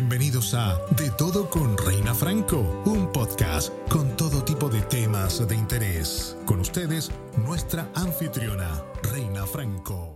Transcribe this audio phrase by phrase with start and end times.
[0.00, 5.56] Bienvenidos a De Todo con Reina Franco, un podcast con todo tipo de temas de
[5.56, 6.36] interés.
[6.46, 7.10] Con ustedes,
[7.44, 8.80] nuestra anfitriona,
[9.12, 10.14] Reina Franco.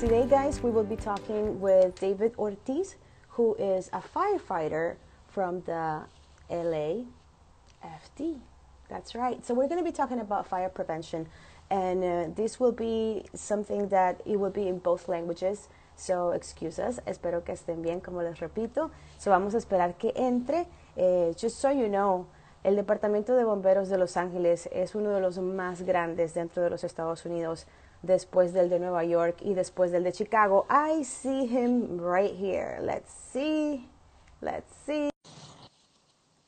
[0.00, 2.96] Today, guys, we will be talking with David Ortiz,
[3.28, 4.96] who is a firefighter
[5.28, 6.00] from the
[6.50, 7.06] LAFD.
[8.88, 9.46] That's right.
[9.46, 11.28] So we're going to be talking about fire prevention,
[11.70, 15.68] and uh, this will be something that it will be in both languages.
[15.96, 17.00] So excuse us.
[17.06, 18.90] Espero que estén bien, como les repito.
[19.18, 20.66] So vamos a esperar que entre.
[20.96, 22.26] Eh, just so you know,
[22.62, 26.70] el Departamento de Bomberos de Los Ángeles es uno de los más grandes dentro de
[26.70, 27.66] los Estados Unidos,
[28.02, 30.66] después del de Nueva York y después del de Chicago.
[30.70, 32.80] I see him right here.
[32.80, 33.88] Let's see.
[34.40, 35.10] Let's see.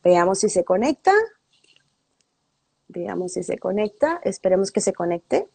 [0.03, 1.13] Veamos si se conecta.
[2.89, 4.21] Veamos si se conecta.
[4.23, 5.49] Esperemos que se conecte.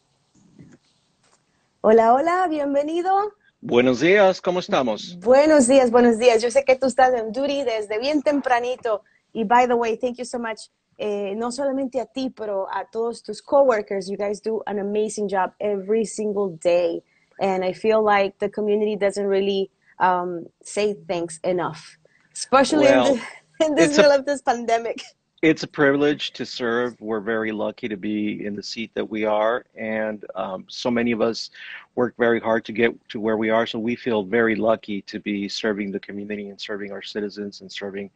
[1.81, 3.33] Hola, hola, bienvenido.
[3.63, 5.19] Buenos días, ¿cómo estamos?
[5.19, 6.41] Buenos días, buenos días.
[6.41, 9.03] Yo sé que tú estás en duty desde bien tempranito.
[9.33, 10.71] Y by the way, thank you so much.
[10.97, 14.09] Eh, no solamente a ti, pero a todos tus coworkers.
[14.09, 17.03] You guys do an amazing job every single day.
[17.39, 21.97] And I feel like the community doesn't really um, say thanks enough,
[22.33, 23.19] especially Well,
[23.61, 25.01] in, the, in a- middle of this pandemic.
[25.41, 27.01] It's a privilege to serve.
[27.01, 31.11] We're very lucky to be in the seat that we are, and um, so many
[31.11, 31.49] of us
[31.95, 33.65] work very hard to get to where we are.
[33.65, 37.71] So we feel very lucky to be serving the community and serving our citizens and
[37.71, 38.11] serving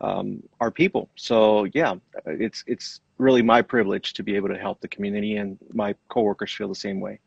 [0.00, 1.10] um, our people.
[1.16, 5.58] So yeah, it's it's really my privilege to be able to help the community, and
[5.74, 7.20] my coworkers feel the same way.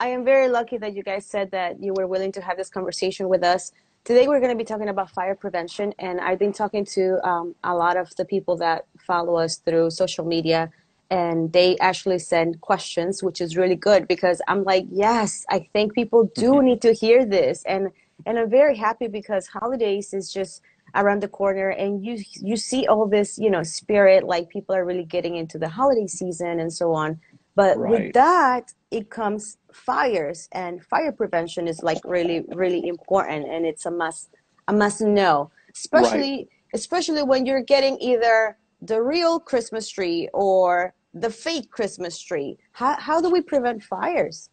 [0.00, 2.68] I am very lucky that you guys said that you were willing to have this
[2.68, 3.72] conversation with us.
[4.06, 7.56] Today, we're going to be talking about fire prevention, and I've been talking to um,
[7.64, 10.70] a lot of the people that follow us through social media,
[11.10, 15.92] and they actually send questions, which is really good because I'm like, yes, I think
[15.92, 17.90] people do need to hear this, and
[18.24, 20.62] and I'm very happy because holidays is just
[20.94, 24.84] around the corner, and you you see all this, you know, spirit, like people are
[24.84, 27.18] really getting into the holiday season and so on.
[27.56, 33.66] But with that, it comes fires, and fire prevention is like really, really important, and
[33.66, 34.30] it's a must,
[34.68, 41.28] a must know, especially, especially when you're getting either the real Christmas tree or the
[41.28, 42.56] fake Christmas tree.
[42.72, 44.48] How how do we prevent fires?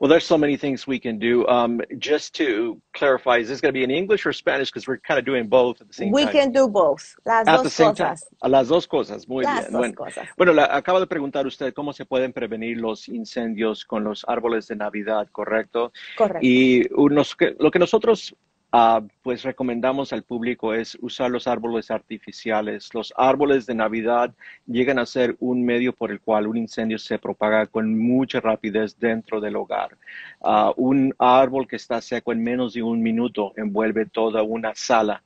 [0.00, 1.46] Well, there's so many things we can do.
[1.46, 4.70] Um, just to clarify, is this going to be in English or Spanish?
[4.70, 6.32] Because we're kind of doing both at the same We time.
[6.32, 7.02] We can do both.
[7.26, 8.08] Las At the dos same time.
[8.14, 8.28] cosas.
[8.40, 9.72] A las dos cosas, muy Las bien.
[9.72, 10.28] dos Bueno, cosas.
[10.38, 14.66] bueno, la- acaba de preguntar usted cómo se pueden prevenir los incendios con los árboles
[14.68, 15.92] de Navidad, ¿correcto?
[16.16, 16.40] Correcto.
[16.46, 18.34] Y unos, lo que nosotros
[18.72, 22.92] ah, pues recomendamos al público es usar los árboles artificiales.
[22.94, 24.34] Los árboles de Navidad
[24.66, 28.98] llegan a ser un medio por el cual un incendio se propaga con mucha rapidez
[28.98, 29.96] dentro del hogar.
[30.42, 35.22] Ah, un árbol que está seco en menos de un minuto envuelve toda una sala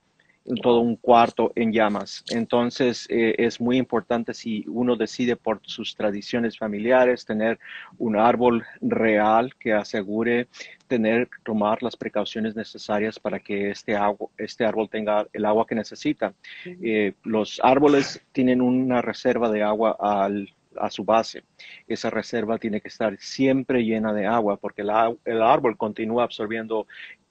[0.62, 2.24] todo un cuarto en llamas.
[2.30, 7.58] Entonces, eh, es muy importante si uno decide por sus tradiciones familiares tener
[7.98, 10.48] un árbol real que asegure
[10.86, 15.74] tener, tomar las precauciones necesarias para que este, agua, este árbol tenga el agua que
[15.74, 16.34] necesita.
[16.64, 21.42] Eh, los árboles tienen una reserva de agua al, a su base.
[21.88, 26.86] Esa reserva tiene que estar siempre llena de agua porque el árbol continúa absorbiendo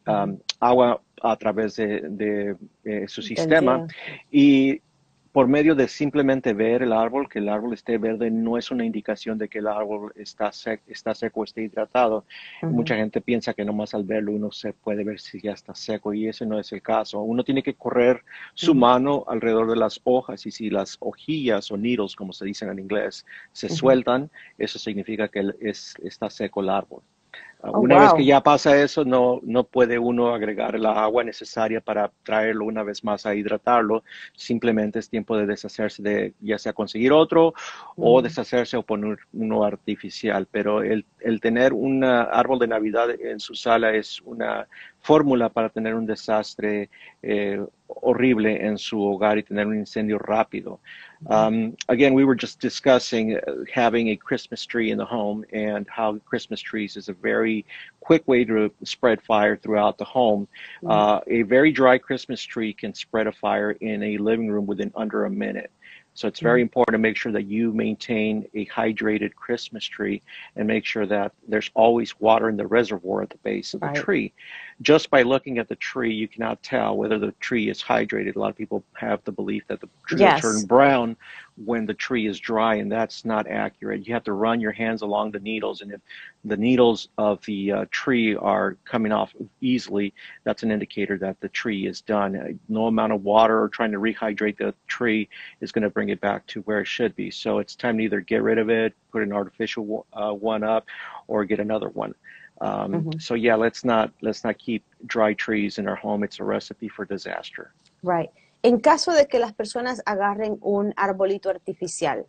[0.07, 3.85] um, agua a través de, de, eh, su sistema
[4.31, 4.81] y
[5.31, 8.85] por medio de simplemente ver el árbol, que el árbol esté verde, no es una
[8.85, 12.23] indicación de que el árbol está, sec- está seco esté hidratado.
[12.61, 16.13] Mucha gente piensa que nomás al verlo uno se puede ver si ya está seco
[16.13, 17.19] y ese no es el caso.
[17.21, 21.77] Uno tiene que correr su mano alrededor de las hojas y si las hojillas o
[21.77, 23.75] needles, como se dicen en inglés, se Ujú.
[23.75, 27.01] sueltan, eso significa que es, está seco el árbol.
[27.65, 31.79] Oh, Una vez que ya pasa eso, no, no puede uno agregar la agua necesaria
[31.79, 34.03] para traerlo una vez más a hidratarlo.
[34.35, 37.53] Simplemente es tiempo de deshacerse de, ya sea conseguir otro
[37.95, 38.23] o Mm.
[38.23, 40.45] deshacerse o poner uno artificial.
[40.51, 44.67] Pero el, el tener un árbol de Navidad en su sala es una
[44.99, 46.89] fórmula para tener un desastre
[47.21, 50.79] eh, horrible en su hogar y tener un incendio rápido.
[51.25, 55.87] Um, again, we were just discussing uh, having a Christmas tree in the home and
[55.87, 57.52] how Christmas trees is a very
[57.99, 60.47] quick way to spread fire throughout the home.
[60.85, 64.91] Uh, a very dry Christmas tree can spread a fire in a living room within
[64.95, 65.71] under a minute.
[66.15, 70.21] So it's very important to make sure that you maintain a hydrated Christmas tree
[70.55, 73.87] and make sure that there's always water in the reservoir at the base of the
[73.87, 73.95] Right.
[73.95, 74.33] tree.
[74.81, 78.35] Just by looking at the tree, you cannot tell whether the tree is hydrated.
[78.35, 80.43] A lot of people have the belief that the tree Yes.
[80.43, 81.15] will turn brown
[81.63, 84.07] when the tree is dry, and that's not accurate.
[84.07, 86.01] You have to run your hands along the needles, and if
[86.43, 91.49] the needles of the uh, tree are coming off easily, that's an indicator that the
[91.49, 92.59] tree is done.
[92.67, 95.29] No amount of water or trying to rehydrate the tree
[95.61, 97.29] is going to bring it back to where it should be.
[97.29, 100.87] So it's time to either get rid of it, put an artificial uh, one up,
[101.27, 102.15] or get another one.
[102.63, 103.19] Um, mm-hmm.
[103.19, 106.23] So yeah, let's not let's not keep dry trees in our home.
[106.23, 107.73] It's a recipe for disaster.
[108.03, 108.29] Right.
[108.63, 112.25] En caso de que las personas agarren un arbolito artificial,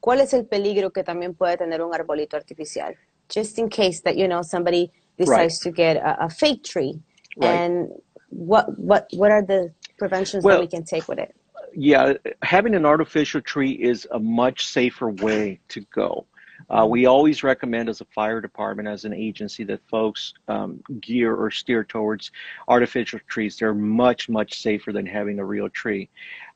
[0.00, 2.94] ¿cuál es el peligro que también puede tener un arbolito artificial?
[3.30, 5.62] Just in case that you know somebody decides right.
[5.62, 7.00] to get a, a, fake tree,
[7.38, 7.48] right.
[7.48, 7.88] and
[8.28, 11.34] what what what are the preventions well, that we can take with it?
[11.74, 12.12] Yeah,
[12.42, 16.26] having an artificial tree is a much safer way to go.
[16.70, 21.34] Uh, we always recommend as a fire department, as an agency, that folks um, gear
[21.34, 22.30] or steer towards
[22.68, 23.56] artificial trees.
[23.56, 26.08] They're much, much safer than having a real tree.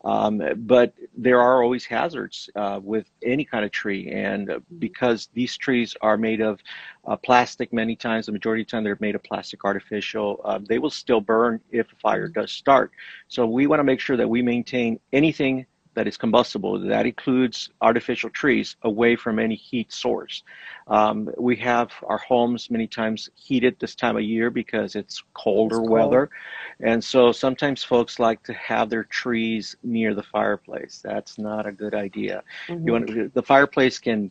[0.05, 4.11] Um, but there are always hazards uh, with any kind of tree.
[4.11, 6.61] And because these trees are made of
[7.07, 10.61] uh, plastic many times, the majority of the time they're made of plastic artificial, uh,
[10.67, 12.93] they will still burn if a fire does start.
[13.27, 15.67] So we want to make sure that we maintain anything
[15.99, 16.79] that is combustible.
[16.79, 20.45] That includes artificial trees away from any heat source.
[20.87, 25.81] Um, we have our homes many times heated this time of year because it's colder
[25.81, 26.31] it's weather.
[26.79, 31.00] And so sometimes folks like to have their trees near the fireplace.
[31.03, 32.45] That's not a good idea.
[32.69, 32.87] Mm-hmm.
[32.87, 34.31] You want, the fireplace can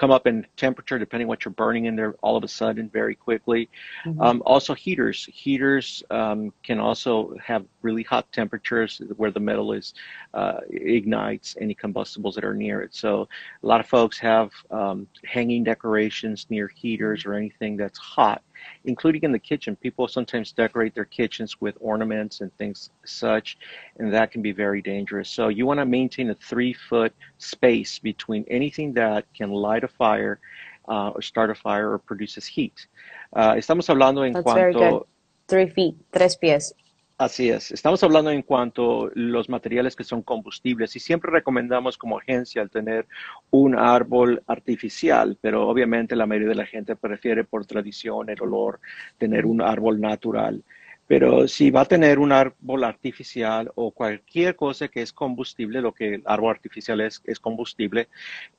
[0.00, 3.14] come up in temperature depending what you're burning in there all of a sudden very
[3.14, 3.68] quickly.
[4.06, 4.22] Mm-hmm.
[4.22, 5.28] Um, also heaters.
[5.30, 9.92] Heaters um, can also have really hot temperatures where the metal is
[10.32, 12.94] uh, ignites any combustibles that are near it.
[12.94, 13.28] So
[13.62, 18.42] a lot of folks have um, hanging decorations near heaters or anything that's hot
[18.84, 19.76] including in the kitchen.
[19.76, 23.58] People sometimes decorate their kitchens with ornaments and things such,
[23.98, 25.28] and that can be very dangerous.
[25.28, 29.88] So you want to maintain a three foot space between anything that can light a
[29.88, 30.40] fire
[30.88, 32.86] uh, or start a fire or produces heat.
[33.32, 34.78] Uh, estamos hablando en That's cuanto.
[34.78, 35.02] Very good.
[35.48, 36.72] Three feet, tres pies.
[37.20, 37.70] Así es.
[37.70, 42.62] Estamos hablando en cuanto a los materiales que son combustibles y siempre recomendamos como agencia
[42.62, 43.06] el tener
[43.50, 48.80] un árbol artificial, pero obviamente la mayoría de la gente prefiere por tradición, el olor,
[49.18, 50.64] tener un árbol natural.
[51.06, 55.92] Pero si va a tener un árbol artificial o cualquier cosa que es combustible, lo
[55.92, 58.08] que el árbol artificial es, es combustible,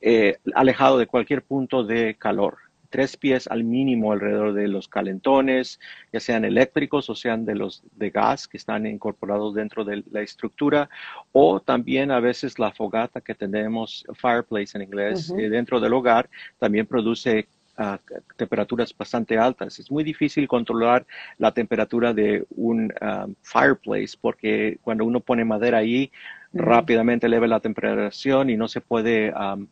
[0.01, 2.59] eh, alejado de cualquier punto de calor
[2.91, 5.79] tres pies al mínimo alrededor de los calentones,
[6.13, 10.21] ya sean eléctricos o sean de los de gas que están incorporados dentro de la
[10.21, 10.89] estructura,
[11.31, 16.29] o también a veces la fogata que tenemos, fireplace en inglés, eh, dentro del hogar,
[16.59, 17.47] también produce
[17.79, 17.97] uh,
[18.35, 19.79] temperaturas bastante altas.
[19.79, 21.05] Es muy difícil controlar
[21.37, 26.11] la temperatura de un um, fireplace porque cuando uno pone madera ahí,
[26.53, 29.67] rápidamente eleva la temperatura y no se puede um,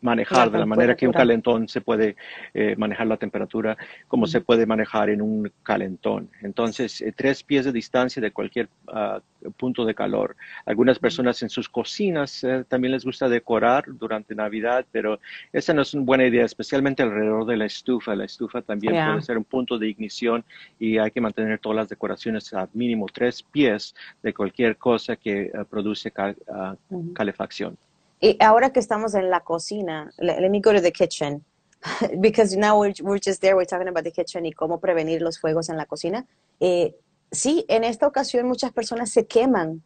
[0.00, 2.16] manejar de la manera que un calentón se puede
[2.54, 3.76] eh, manejar la temperatura
[4.08, 6.30] como se puede manejar en un calentón.
[6.42, 9.20] Entonces, eh, tres pies de distancia de cualquier uh,
[9.52, 10.36] punto de calor.
[10.64, 15.20] Algunas personas en sus cocinas eh, también les gusta decorar durante Navidad, pero
[15.52, 18.14] esa no es una buena idea, especialmente alrededor de la estufa.
[18.14, 20.44] La estufa también puede ser un punto de ignición
[20.78, 25.50] y hay que mantener todas las decoraciones a mínimo tres pies de cualquier cosa que
[25.68, 27.76] produce uh, calefacción.
[28.20, 31.44] Y ahora que estamos en la cocina, let, me go to the kitchen,
[32.20, 35.40] because now we're, we're, just there, we're talking about the kitchen y cómo prevenir los
[35.40, 36.26] fuegos en la cocina.
[36.60, 36.94] Eh,
[37.32, 39.82] sí, en esta ocasión muchas personas se queman.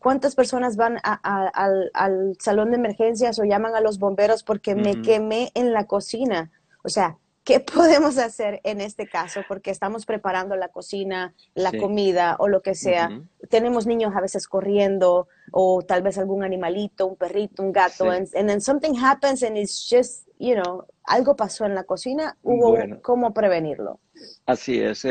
[0.00, 5.02] ¿Cuántas personas van al, al, salón de emergencias o llaman a los bomberos porque me
[5.02, 6.52] quemé en la cocina?
[6.84, 9.40] O sea, ¿qué podemos hacer en este caso?
[9.48, 13.22] Porque estamos preparando la cocina, la comida o lo que sea.
[13.48, 18.28] Tenemos niños a veces corriendo o tal vez algún animalito, un perrito, un gato, and,
[18.34, 23.32] then something happens and it's just, you know, algo pasó en la cocina, hubo cómo
[23.32, 23.98] prevenirlo.
[24.44, 25.06] Así es.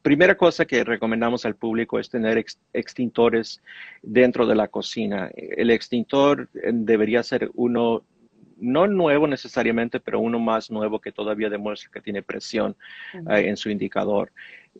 [0.00, 3.60] primera cosa que recomendamos al público es tener extintores
[4.00, 5.28] dentro de la cocina.
[5.34, 8.04] El extintor eh, debería ser uno
[8.60, 12.76] no nuevo necesariamente, pero uno más nuevo que todavía demuestra que tiene presión
[13.14, 14.30] eh, en su indicador.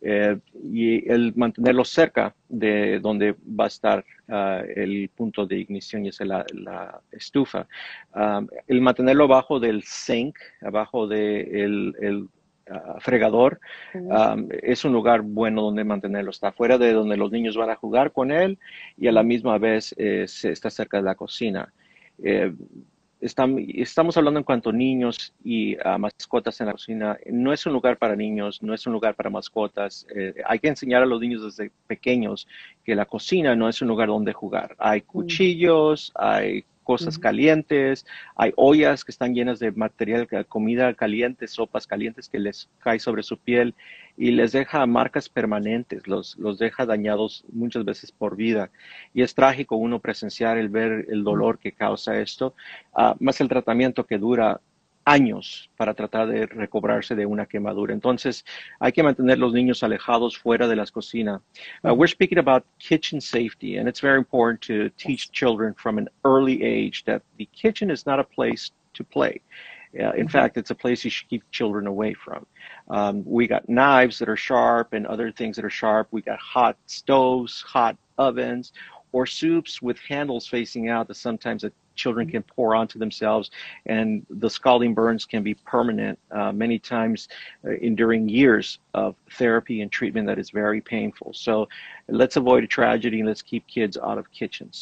[0.02, 6.06] Eh, y el mantenerlo cerca de donde va a estar ah, el punto de ignición,
[6.06, 7.66] y es la, estufa.
[8.12, 12.28] Ah, el mantenerlo abajo del sink, abajo del el,
[12.70, 13.60] ah, fregador,
[14.62, 16.30] es un lugar bueno donde mantenerlo.
[16.30, 18.58] Está fuera de donde los niños van a jugar con él
[18.96, 21.72] y a la misma vez eh, está cerca de la cocina
[23.20, 27.18] estamos hablando en cuanto a niños y a mascotas en la cocina.
[27.30, 30.06] No es un lugar para niños, no es un lugar para mascotas.
[30.14, 32.48] Eh, hay que enseñar a los niños desde pequeños
[32.84, 34.74] que la cocina no es un lugar donde jugar.
[34.78, 38.04] Hay cuchillos, hay cosas calientes,
[38.34, 43.22] hay ollas que están llenas de material, comida caliente, sopas calientes que les cae sobre
[43.22, 43.76] su piel
[44.16, 48.72] y les deja marcas permanentes, los, los deja dañados muchas veces por vida.
[49.14, 52.56] Y es trágico uno presenciar el ver el dolor que causa esto,
[52.92, 54.60] ah, más el tratamiento que dura
[55.10, 57.92] años para tratar de recobrarse de una quemadura.
[57.92, 58.44] Entonces,
[58.78, 61.40] hay que mantener los niños alejados fuera de las cocinas.
[61.84, 66.08] Uh, we're speaking about kitchen safety, and it's very important to teach children from an
[66.24, 69.40] early age that the kitchen is not a place to play.
[69.98, 72.46] Uh, in fact, it's a place you should keep children away from.
[72.88, 76.06] Um, we got knives that are sharp and other things that are sharp.
[76.12, 78.72] We got hot stoves, hot ovens,
[79.12, 81.72] or soups with handles facing out that sometimes a
[82.04, 83.46] children can pour onto themselves,
[83.86, 84.06] and
[84.42, 87.18] the scalding burns can be permanent, uh, many times
[87.66, 91.28] uh, enduring years of therapy and treatment that is very painful.
[91.46, 91.52] So
[92.20, 94.76] let's avoid a tragedy and let's keep kids out of kitchens.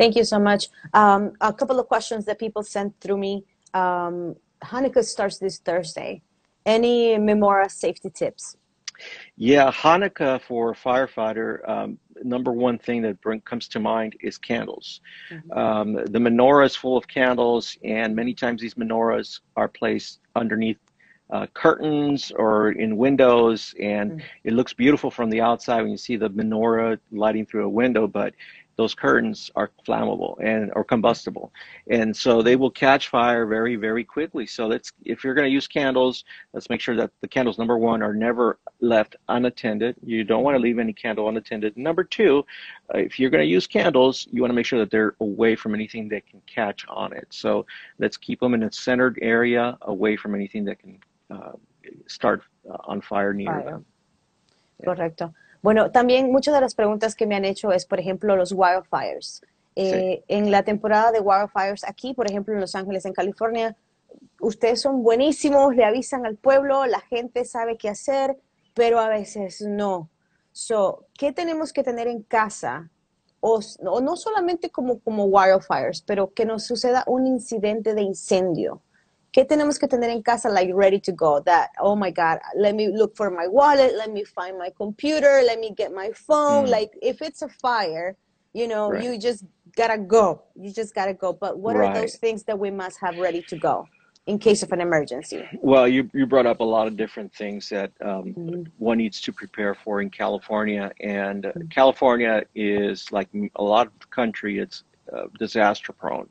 [0.00, 0.62] Thank you so much.
[0.92, 3.44] Um, a couple of questions that people sent through me.
[3.82, 4.36] Um,
[4.72, 6.10] Hanukkah starts this Thursday.
[6.66, 8.56] Any Memora safety tips?
[9.36, 14.38] Yeah, Hanukkah for a firefighter, um, number one thing that bring, comes to mind is
[14.38, 15.00] candles.
[15.30, 15.52] Mm-hmm.
[15.52, 20.78] Um, the menorah is full of candles, and many times these menorahs are placed underneath
[21.30, 24.26] uh, curtains or in windows, and mm-hmm.
[24.44, 28.06] it looks beautiful from the outside when you see the menorah lighting through a window,
[28.06, 28.34] but
[28.76, 31.52] those curtains are flammable and or combustible.
[31.88, 34.46] And so they will catch fire very very quickly.
[34.46, 37.78] So let's if you're going to use candles let's make sure that the candles number
[37.78, 39.96] one are never left unattended.
[40.02, 41.76] You don't want to leave any candle unattended.
[41.76, 42.44] Number two
[42.94, 45.56] uh, if you're going to use candles you want to make sure that they're away
[45.56, 47.26] from anything that can catch on it.
[47.30, 47.66] So
[47.98, 50.98] let's keep them in a centered area away from anything that can
[51.30, 51.52] uh,
[52.06, 53.64] start uh, on fire near fire.
[53.64, 53.86] them.
[54.80, 54.86] Yeah.
[54.86, 55.32] correcto
[55.64, 59.40] Bueno, también muchas de las preguntas que me han hecho es, por ejemplo, los wildfires.
[59.74, 63.74] Eh, en la temporada de wildfires aquí, por ejemplo, en Los Ángeles, en California,
[64.40, 68.36] ustedes son buenísimos, le avisan al pueblo, la gente sabe qué hacer,
[68.74, 70.10] pero a veces no.
[70.52, 72.90] So, ¿Qué tenemos que tener en casa?
[73.40, 78.82] O, o no solamente como, como wildfires, pero que nos suceda un incidente de incendio
[79.34, 81.40] ¿Qué tenemos que tener en casa, like ready to go?
[81.40, 85.42] That, oh my God, let me look for my wallet, let me find my computer,
[85.44, 86.66] let me get my phone.
[86.66, 86.70] Mm.
[86.70, 88.16] Like, if it's a fire,
[88.52, 89.02] you know, right.
[89.02, 90.42] you just gotta go.
[90.54, 91.32] You just gotta go.
[91.32, 91.90] But what right.
[91.90, 93.88] are those things that we must have ready to go?
[94.26, 95.46] in case of an emergency?
[95.60, 98.62] Well, you, you brought up a lot of different things that um, mm-hmm.
[98.78, 100.90] one needs to prepare for in California.
[101.00, 101.68] And mm-hmm.
[101.68, 106.26] California is like a lot of the country, it's uh, disaster prone.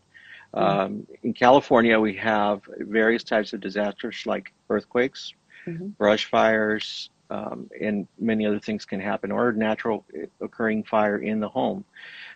[0.53, 0.79] Mm-hmm.
[0.79, 5.33] Um, in California, we have various types of disasters like earthquakes,
[5.65, 5.87] mm-hmm.
[5.89, 10.05] brush fires, um, and many other things can happen, or natural
[10.41, 11.83] occurring fire in the home.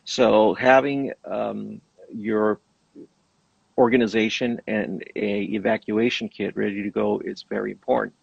[0.05, 1.81] So having um,
[2.13, 2.59] your
[3.77, 8.15] organization and a evacuation kit ready to go is very important.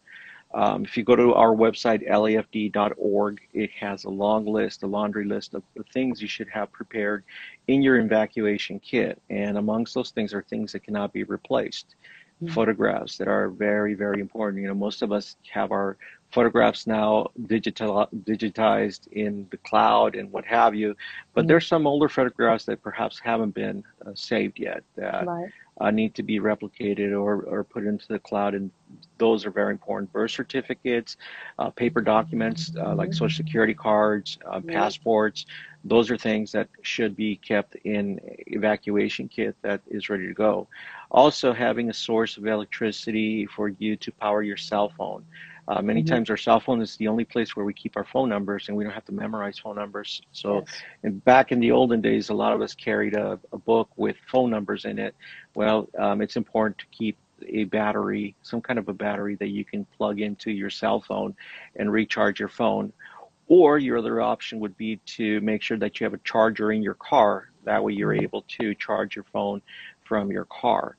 [0.55, 5.25] Um, if you go to our website, lafd.org, it has a long list, a laundry
[5.25, 7.25] list of the things you should have prepared
[7.67, 9.21] in your evacuation kit.
[9.31, 11.97] And amongst those things are things that cannot be replaced.
[12.43, 12.53] Mm-hmm.
[12.53, 14.63] Photographs that are very, very important.
[14.63, 15.97] You know, most of us have our
[16.31, 20.97] photographs now digital, digitized in the cloud and what have you,
[21.33, 21.49] but mm-hmm.
[21.49, 25.51] there's some older photographs that perhaps haven't been uh, saved yet that right.
[25.81, 28.71] Uh, need to be replicated or, or put into the cloud and
[29.19, 30.13] those are very important.
[30.13, 31.17] Birth certificates,
[31.59, 35.47] uh, paper documents uh, like social security cards, uh, passports,
[35.85, 40.67] those are things that should be kept in evacuation kit that is ready to go.
[41.11, 45.25] Also, having a source of electricity for you to power your cell phone.
[45.67, 46.15] Uh, many mm-hmm.
[46.15, 48.77] times our cell phone is the only place where we keep our phone numbers and
[48.77, 50.21] we don't have to memorize phone numbers.
[50.33, 50.65] So
[51.03, 51.13] yes.
[51.25, 54.51] back in the olden days, a lot of us carried a, a book with phone
[54.51, 55.15] numbers in it.
[55.55, 57.17] Well, um, it's important to keep
[57.47, 61.35] a battery, some kind of a battery that you can plug into your cell phone
[61.77, 62.93] and recharge your phone.
[63.47, 66.83] Or your other option would be to make sure that you have a charger in
[66.83, 67.51] your car.
[67.65, 69.61] That way you're able to charge your phone
[70.05, 70.97] from your car.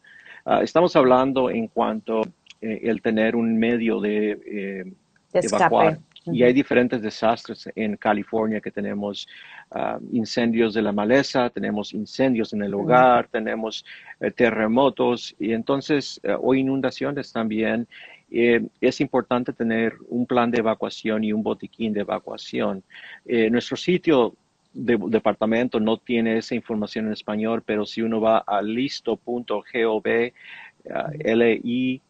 [0.47, 2.23] Uh, estamos hablando en cuanto
[2.61, 4.93] eh, el tener un medio de, eh,
[5.33, 5.99] de evacuar.
[6.31, 9.27] Y hay diferentes desastres en California que tenemos
[9.71, 13.85] uh, incendios de la maleza, tenemos incendios en el hogar, tenemos
[14.19, 17.87] eh, terremotos y entonces uh, o inundaciones también.
[18.31, 22.83] Eh, es importante tener un plan de evacuación y un botiquín de evacuación.
[23.25, 24.33] Eh, nuestro sitio
[24.73, 30.03] de, departamento no tiene esa información en español, pero si uno va a listo.gov,
[31.19, 32.04] L-I-S-T-O,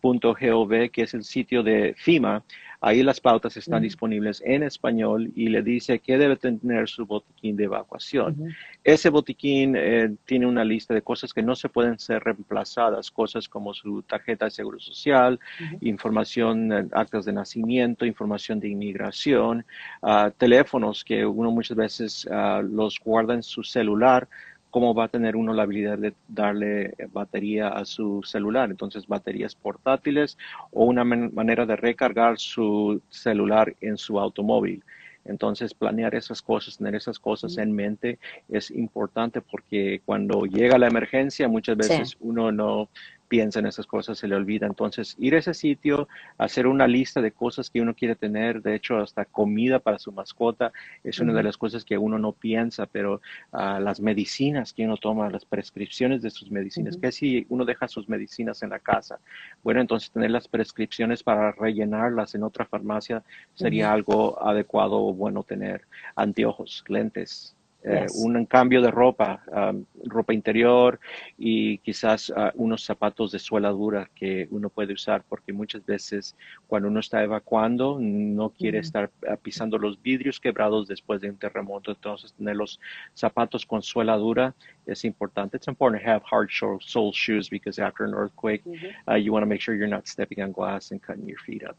[0.00, 2.44] .gov, que es el sitio de FIMA,
[2.80, 7.56] Ahí las pautas están disponibles en español y le dice que debe tener su botiquín
[7.56, 8.54] de evacuación.
[8.84, 13.48] Ese botiquín eh, tiene una lista de cosas que no se pueden ser reemplazadas, cosas
[13.48, 15.40] como su tarjeta de seguro social,
[15.80, 19.64] información, eh, actas de nacimiento, información de inmigración,
[20.02, 24.28] ah, teléfonos que uno muchas veces ah, los guarda en su celular
[24.76, 28.68] cómo va a tener uno la habilidad de darle batería a su celular.
[28.68, 30.36] Entonces, baterías portátiles
[30.70, 34.84] o una manera de recargar su celular en su automóvil.
[35.24, 38.18] Entonces, planear esas cosas, tener esas cosas en mente
[38.50, 42.90] es importante porque cuando llega la emergencia, muchas veces uno no,
[43.28, 44.66] piensa en esas cosas, se le olvida.
[44.66, 48.74] Entonces, ir a ese sitio, hacer una lista de cosas que uno quiere tener, de
[48.74, 52.86] hecho, hasta comida para su mascota, es una de las cosas que uno no piensa,
[52.86, 53.20] pero
[53.52, 57.88] ah, las medicinas que uno toma, las prescripciones de sus medicinas, que si uno deja
[57.88, 59.18] sus medicinas en la casa,
[59.62, 63.22] bueno, entonces tener las prescripciones para rellenarlas en otra farmacia
[63.54, 65.82] sería algo adecuado o bueno tener.
[66.14, 67.55] Anteojos, lentes,
[67.88, 70.98] eh, un cambio de ropa, um, ropa interior
[71.38, 76.36] y quizás uh, unos zapatos de suela dura que uno puede usar porque muchas veces
[76.66, 81.36] cuando uno está evacuando no quiere estar uh, pisando los vidrios quebrados después de un
[81.36, 82.80] terremoto, entonces tener los
[83.14, 84.52] zapatos con suela dura
[84.84, 85.56] es importante.
[85.56, 88.64] It's important to have hard sole shoes because after an earthquake
[89.08, 91.62] uh, you want to make sure you're not stepping on glass and cutting your feet
[91.62, 91.76] up.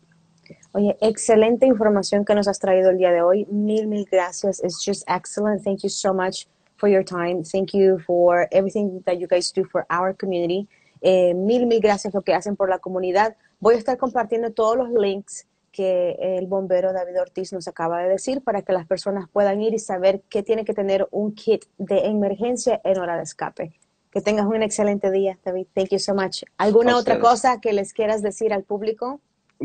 [0.73, 3.45] Oye, excelente información que nos has traído el día de hoy.
[3.49, 4.61] Mil, mil gracias.
[4.63, 5.63] It's just excellent.
[5.63, 7.43] Thank you so much for your time.
[7.43, 10.67] Thank you for everything that you guys do for our community.
[11.01, 13.35] Eh, mil, mil gracias lo que hacen por la comunidad.
[13.59, 18.09] Voy a estar compartiendo todos los links que el bombero David Ortiz nos acaba de
[18.09, 21.65] decir para que las personas puedan ir y saber qué tiene que tener un kit
[21.77, 23.73] de emergencia en hora de escape.
[24.09, 25.67] Que tengas un excelente día, David.
[25.75, 26.43] Thank you so much.
[26.57, 29.21] ¿Alguna otra cosa que les quieras decir al público?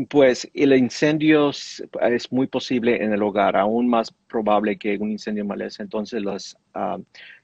[0.09, 5.45] Pues el incendio es muy posible en el hogar, aún más probable que un incendio
[5.45, 5.83] maleza.
[5.83, 6.97] Entonces las, ah,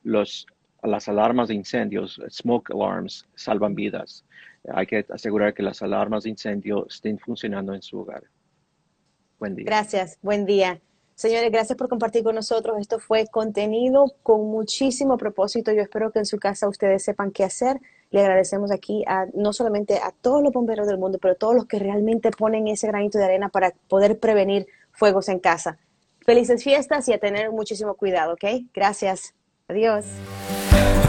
[0.03, 0.47] los,
[0.81, 4.25] las alarmas de incendios, smoke alarms, salvan vidas.
[4.73, 8.23] Hay que asegurar que las alarmas de incendio estén funcionando en su hogar.
[9.37, 9.65] Buen día.
[9.65, 10.81] Gracias, buen día.
[11.15, 12.77] Señores, gracias por compartir con nosotros.
[12.79, 15.71] Esto fue contenido con muchísimo propósito.
[15.71, 17.79] Yo espero que en su casa ustedes sepan qué hacer
[18.11, 21.55] le agradecemos aquí a no solamente a todos los bomberos del mundo, pero a todos
[21.55, 25.77] los que realmente ponen ese granito de arena para poder prevenir fuegos en casa.
[26.25, 28.43] Felices fiestas y a tener muchísimo cuidado, ¿ok?
[28.73, 29.33] Gracias.
[29.67, 30.05] Adiós.